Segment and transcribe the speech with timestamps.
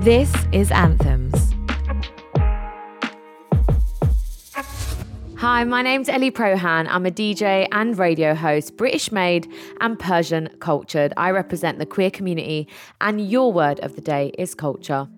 [0.00, 1.54] This is Anthems.
[5.36, 6.86] Hi, my name's Ellie Prohan.
[6.88, 9.46] I'm a DJ and radio host, British made
[9.80, 11.12] and Persian cultured.
[11.16, 12.68] I represent the queer community,
[13.00, 15.08] and your word of the day is culture.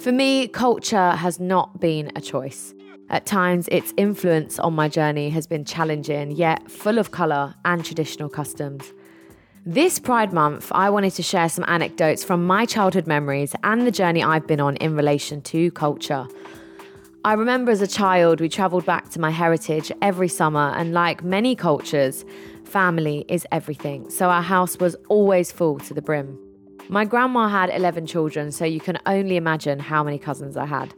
[0.00, 2.74] For me, culture has not been a choice.
[3.08, 7.84] At times, its influence on my journey has been challenging, yet full of colour and
[7.84, 8.92] traditional customs.
[9.64, 13.90] This Pride Month, I wanted to share some anecdotes from my childhood memories and the
[13.90, 16.26] journey I've been on in relation to culture.
[17.24, 21.24] I remember as a child, we travelled back to my heritage every summer, and like
[21.24, 22.24] many cultures,
[22.64, 24.08] family is everything.
[24.10, 26.38] So our house was always full to the brim.
[26.88, 30.94] My grandma had 11 children, so you can only imagine how many cousins I had.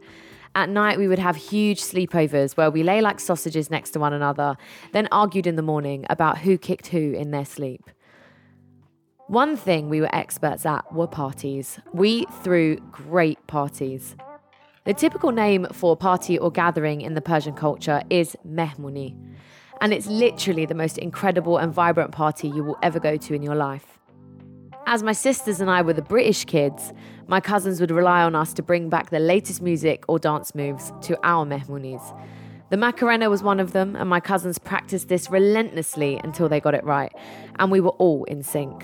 [0.55, 4.13] At night, we would have huge sleepovers where we lay like sausages next to one
[4.13, 4.55] another,
[4.93, 7.89] then argued in the morning about who kicked who in their sleep.
[9.27, 11.79] One thing we were experts at were parties.
[11.93, 14.15] We threw great parties.
[14.85, 19.15] The typical name for party or gathering in the Persian culture is mehmuni,
[19.81, 23.43] and it's literally the most incredible and vibrant party you will ever go to in
[23.43, 23.98] your life.
[24.91, 26.93] As my sisters and I were the British kids,
[27.27, 30.91] my cousins would rely on us to bring back the latest music or dance moves
[31.01, 32.01] to our mehmunis.
[32.71, 36.73] The Macarena was one of them, and my cousins practiced this relentlessly until they got
[36.73, 37.13] it right,
[37.59, 38.83] and we were all in sync.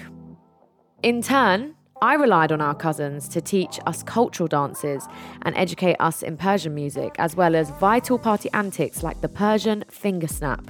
[1.01, 5.07] In turn, I relied on our cousins to teach us cultural dances
[5.41, 9.83] and educate us in Persian music, as well as vital party antics like the Persian
[9.89, 10.69] finger snap.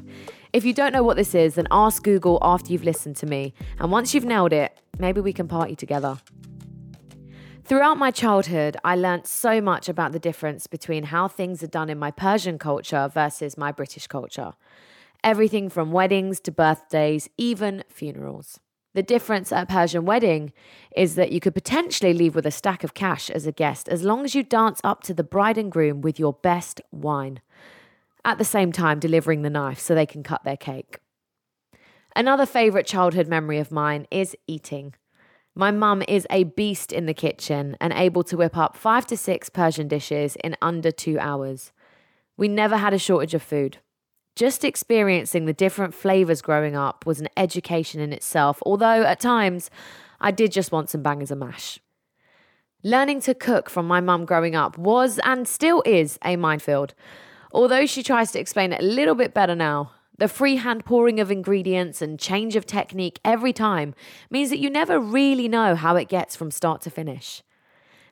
[0.55, 3.53] If you don't know what this is, then ask Google after you've listened to me.
[3.77, 6.17] And once you've nailed it, maybe we can party together.
[7.65, 11.89] Throughout my childhood, I learnt so much about the difference between how things are done
[11.89, 14.53] in my Persian culture versus my British culture.
[15.25, 18.57] Everything from weddings to birthdays, even funerals.
[18.93, 20.53] The difference at a Persian wedding
[20.95, 24.03] is that you could potentially leave with a stack of cash as a guest as
[24.03, 27.41] long as you dance up to the bride and groom with your best wine,
[28.25, 31.00] at the same time delivering the knife so they can cut their cake.
[32.16, 34.96] Another favourite childhood memory of mine is eating.
[35.53, 39.16] My mum is a beast in the kitchen and able to whip up five to
[39.16, 41.72] six Persian dishes in under two hours.
[42.36, 43.78] We never had a shortage of food.
[44.36, 49.69] Just experiencing the different flavours growing up was an education in itself, although at times
[50.19, 51.80] I did just want some bangers and mash.
[52.84, 56.94] Learning to cook from my mum growing up was and still is a minefield.
[57.55, 61.31] Although she tries to explain it a little bit better now, the freehand pouring of
[61.31, 63.95] ingredients and change of technique every time
[64.29, 67.44] means that you never really know how it gets from start to finish.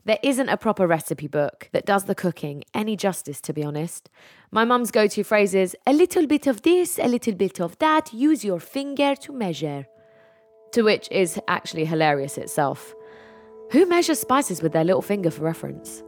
[0.05, 4.09] There isn't a proper recipe book that does the cooking any justice, to be honest.
[4.49, 7.77] My mum's go to phrase is a little bit of this, a little bit of
[7.79, 9.87] that, use your finger to measure.
[10.71, 12.95] To which is actually hilarious itself.
[13.71, 16.01] Who measures spices with their little finger for reference?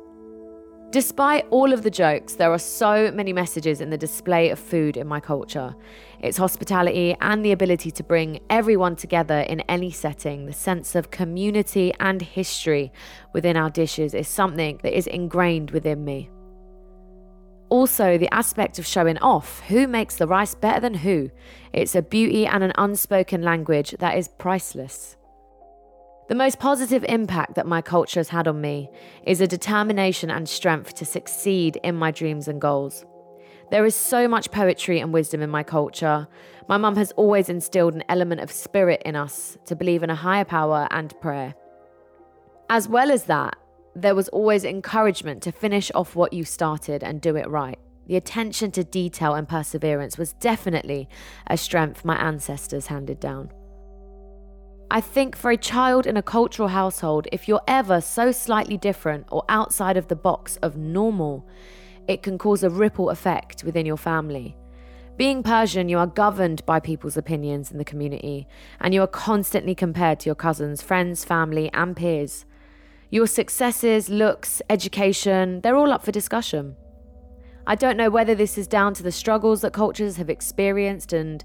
[0.96, 4.96] Despite all of the jokes, there are so many messages in the display of food
[4.96, 5.76] in my culture.
[6.22, 11.12] Its hospitality and the ability to bring everyone together in any setting, the sense of
[11.12, 12.94] community and history
[13.34, 16.30] within our dishes is something that is ingrained within me.
[17.68, 21.30] Also, the aspect of showing off who makes the rice better than who.
[21.74, 25.18] It's a beauty and an unspoken language that is priceless.
[26.28, 28.90] The most positive impact that my culture has had on me
[29.28, 33.06] is a determination and strength to succeed in my dreams and goals.
[33.70, 36.28] There is so much poetry and wisdom in my culture.
[36.68, 40.16] My mum has always instilled an element of spirit in us to believe in a
[40.16, 41.54] higher power and prayer.
[42.72, 43.56] As well as that,
[43.96, 47.78] there was always encouragement to finish off what you started and do it right.
[48.08, 51.08] The attention to detail and perseverance was definitely
[51.48, 53.52] a strength my ancestors handed down.
[54.92, 59.26] I think for a child in a cultural household, if you're ever so slightly different
[59.32, 61.48] or outside of the box of normal,
[62.08, 64.56] it can cause a ripple effect within your family.
[65.18, 68.48] Being Persian, you are governed by people's opinions in the community,
[68.80, 72.46] and you are constantly compared to your cousins, friends, family, and peers.
[73.10, 76.76] Your successes, looks, education, they're all up for discussion.
[77.66, 81.44] I don't know whether this is down to the struggles that cultures have experienced and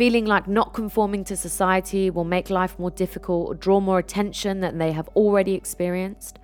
[0.00, 4.60] feeling like not conforming to society will make life more difficult or draw more attention
[4.60, 6.38] than they have already experienced.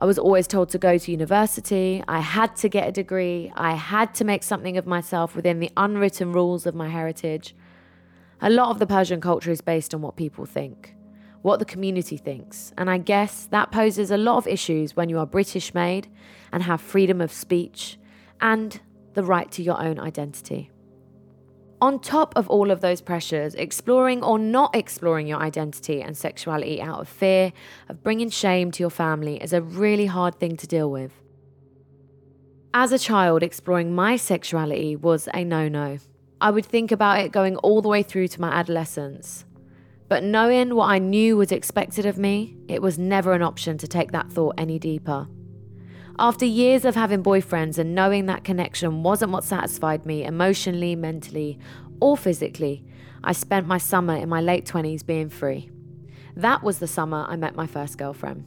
[0.00, 3.74] I was always told to go to university, I had to get a degree, I
[3.74, 7.54] had to make something of myself within the unwritten rules of my heritage.
[8.40, 10.96] A lot of the Persian culture is based on what people think,
[11.42, 15.20] what the community thinks, and I guess that poses a lot of issues when you
[15.20, 16.08] are British made
[16.50, 17.96] and have freedom of speech
[18.40, 18.80] and
[19.14, 20.72] the right to your own identity.
[21.80, 26.82] On top of all of those pressures, exploring or not exploring your identity and sexuality
[26.82, 27.52] out of fear
[27.88, 31.12] of bringing shame to your family is a really hard thing to deal with.
[32.74, 35.98] As a child, exploring my sexuality was a no no.
[36.40, 39.44] I would think about it going all the way through to my adolescence.
[40.08, 43.86] But knowing what I knew was expected of me, it was never an option to
[43.86, 45.28] take that thought any deeper.
[46.20, 51.60] After years of having boyfriends and knowing that connection wasn't what satisfied me emotionally, mentally,
[52.00, 52.84] or physically,
[53.22, 55.70] I spent my summer in my late 20s being free.
[56.34, 58.44] That was the summer I met my first girlfriend.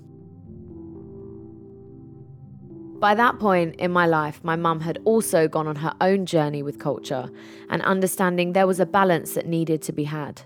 [2.99, 6.61] By that point in my life, my mum had also gone on her own journey
[6.61, 7.31] with culture
[7.69, 10.41] and understanding there was a balance that needed to be had.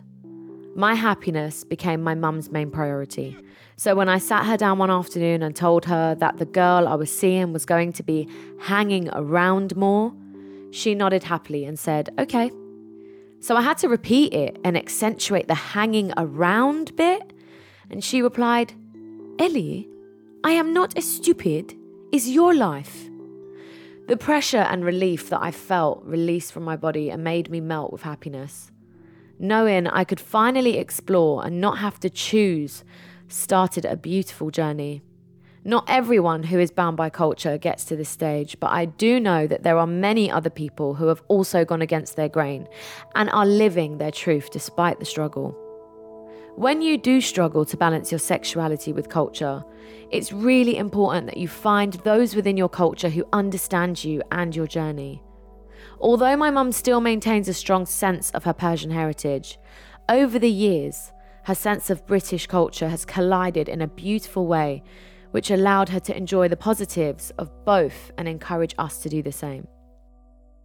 [0.78, 3.38] My happiness became my mum's main priority.
[3.78, 6.96] So when I sat her down one afternoon and told her that the girl I
[6.96, 8.28] was seeing was going to be
[8.60, 10.14] hanging around more,
[10.72, 12.52] she nodded happily and said, okay.
[13.40, 17.32] So I had to repeat it and accentuate the hanging around bit.
[17.90, 18.74] And she replied,
[19.40, 19.88] Ellie,
[20.44, 21.74] I am not as stupid.
[22.12, 23.10] Is your life.
[24.10, 27.94] The pressure and relief that I felt released from my body and made me melt
[27.94, 28.72] with happiness
[29.40, 32.84] knowing I could finally explore and not have to choose,
[33.28, 35.02] started a beautiful journey.
[35.68, 39.48] Not everyone who is bound by culture gets to this stage, but I do know
[39.48, 42.68] that there are many other people who have also gone against their grain
[43.16, 45.58] and are living their truth despite the struggle.
[46.56, 49.64] When you do struggle to balance your sexuality with culture,
[50.12, 54.68] it's really important that you find those within your culture who understand you and your
[54.68, 55.22] journey.
[56.06, 59.58] Although my mum still maintains a strong sense of her Persian heritage,
[60.08, 61.12] over the years,
[61.46, 64.84] her sense of British culture has collided in a beautiful way,
[65.32, 69.32] which allowed her to enjoy the positives of both and encourage us to do the
[69.32, 69.68] same.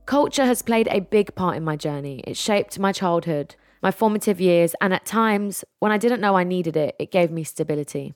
[0.04, 2.22] Culture has played a big part in my journey.
[2.26, 6.44] It shaped my childhood, my formative years, and at times, when I didn't know I
[6.44, 8.12] needed it, it gave me stability.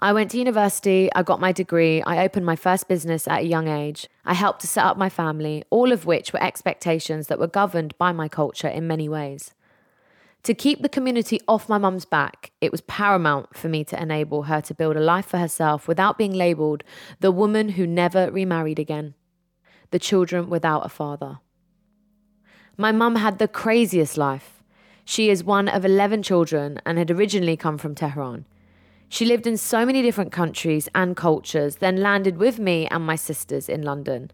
[0.00, 3.46] I went to university, I got my degree, I opened my first business at a
[3.46, 4.08] young age.
[4.24, 7.98] I helped to set up my family, all of which were expectations that were governed
[7.98, 9.54] by my culture in many ways.
[10.44, 14.44] To keep the community off my mum's back, it was paramount for me to enable
[14.44, 16.84] her to build a life for herself without being labelled
[17.18, 19.14] the woman who never remarried again,
[19.90, 21.38] the children without a father.
[22.76, 24.62] My mum had the craziest life.
[25.04, 28.44] She is one of 11 children and had originally come from Tehran.
[29.08, 33.16] She lived in so many different countries and cultures, then landed with me and my
[33.16, 34.30] sisters in London.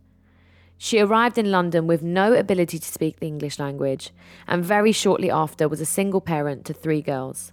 [0.76, 4.10] She arrived in London with no ability to speak the English language,
[4.48, 7.52] and very shortly after was a single parent to three girls.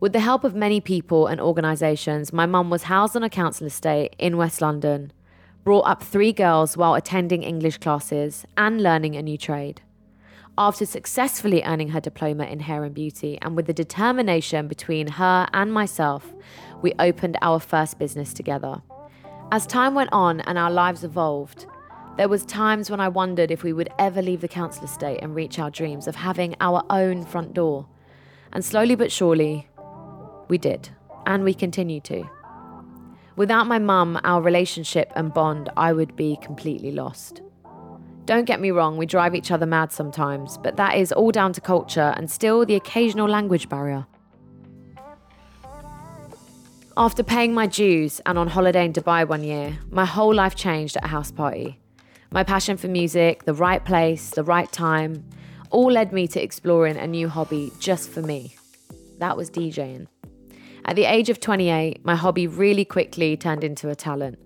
[0.00, 3.68] With the help of many people and organisations, my mum was housed on a council
[3.68, 5.12] estate in West London,
[5.62, 9.80] brought up three girls while attending English classes and learning a new trade.
[10.58, 15.48] After successfully earning her diploma in hair and beauty, and with the determination between her
[15.54, 16.30] and myself,
[16.82, 18.82] we opened our first business together.
[19.50, 21.64] As time went on and our lives evolved,
[22.18, 25.34] there was times when I wondered if we would ever leave the council estate and
[25.34, 27.86] reach our dreams of having our own front door.
[28.52, 29.70] And slowly but surely,
[30.48, 30.90] we did,
[31.24, 32.28] and we continue to.
[33.36, 37.40] Without my mum, our relationship and bond, I would be completely lost.
[38.24, 41.52] Don't get me wrong, we drive each other mad sometimes, but that is all down
[41.54, 44.06] to culture and still the occasional language barrier.
[46.96, 50.96] After paying my dues and on holiday in Dubai one year, my whole life changed
[50.96, 51.80] at a house party.
[52.30, 55.24] My passion for music, the right place, the right time,
[55.70, 58.56] all led me to exploring a new hobby just for me.
[59.18, 60.06] That was DJing.
[60.84, 64.38] At the age of 28, my hobby really quickly turned into a talent,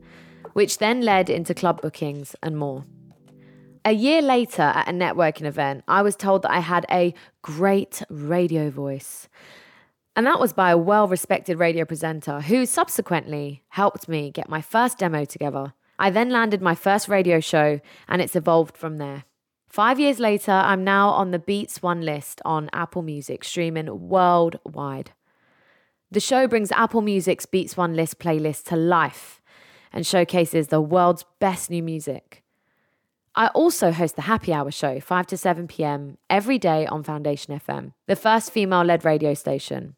[0.54, 2.84] which then led into club bookings and more.
[3.86, 8.02] A year later, at a networking event, I was told that I had a great
[8.10, 9.28] radio voice.
[10.16, 14.60] And that was by a well respected radio presenter who subsequently helped me get my
[14.60, 15.72] first demo together.
[16.00, 17.78] I then landed my first radio show,
[18.08, 19.22] and it's evolved from there.
[19.68, 25.12] Five years later, I'm now on the Beats One list on Apple Music, streaming worldwide.
[26.10, 29.40] The show brings Apple Music's Beats One list playlist to life
[29.92, 32.42] and showcases the world's best new music.
[33.38, 37.58] I also host the Happy Hour show, 5 to 7 p.m., every day on Foundation
[37.58, 39.94] FM, the first female led radio station.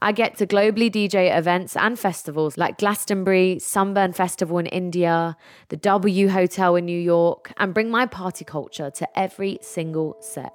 [0.00, 5.36] I get to globally DJ events and festivals like Glastonbury, Sunburn Festival in India,
[5.68, 10.52] the W Hotel in New York, and bring my party culture to every single set.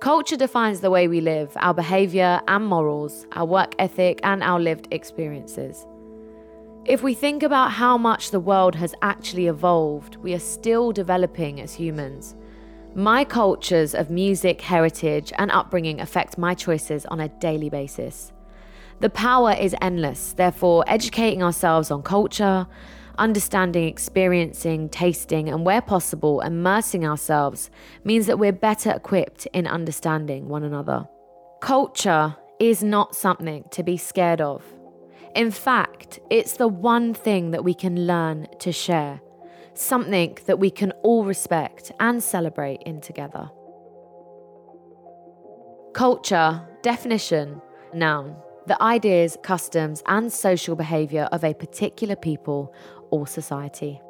[0.00, 4.58] Culture defines the way we live, our behaviour and morals, our work ethic, and our
[4.58, 5.86] lived experiences.
[6.86, 11.58] If we think about how much the world has actually evolved, we are still developing
[11.62, 12.36] as humans.
[12.94, 18.34] My cultures of music, heritage, and upbringing affect my choices on a daily basis.
[19.00, 22.66] The power is endless, therefore, educating ourselves on culture,
[23.16, 27.70] understanding, experiencing, tasting, and where possible, immersing ourselves
[28.04, 31.08] means that we're better equipped in understanding one another.
[31.62, 34.62] Culture is not something to be scared of.
[35.34, 39.20] In fact, it's the one thing that we can learn to share,
[39.74, 43.50] something that we can all respect and celebrate in together.
[45.92, 47.60] Culture, definition,
[47.92, 48.36] noun,
[48.66, 52.72] the ideas, customs, and social behaviour of a particular people
[53.10, 54.00] or society.